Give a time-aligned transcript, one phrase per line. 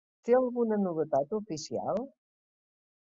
[0.27, 2.01] Té alguna novetat, oficial?